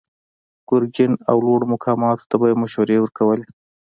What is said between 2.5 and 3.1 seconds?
مشورې